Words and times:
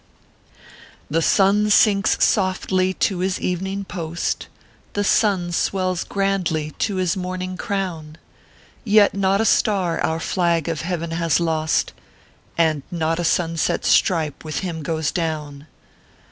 The 1.11 1.19
suu 1.19 1.71
sinks 1.71 2.25
softly 2.25 2.91
to 2.95 3.19
his 3.19 3.39
evening 3.39 3.83
post, 3.85 4.47
The 4.93 5.03
sun 5.03 5.51
swells 5.51 6.03
grandly 6.05 6.71
to 6.79 6.95
his 6.95 7.15
morning 7.15 7.55
crown; 7.55 8.17
Yet 8.83 9.13
not 9.13 9.41
a 9.41 9.45
star 9.45 9.99
our 10.01 10.19
flag 10.19 10.67
of 10.67 10.81
Heav 10.81 11.03
n 11.03 11.11
has 11.11 11.39
lost, 11.39 11.93
And 12.57 12.81
not 12.89 13.19
a 13.19 13.23
sunset 13.23 13.83
stripo 13.85 14.43
with 14.43 14.61
him 14.61 14.81
goes 14.81 15.11
down. 15.11 15.67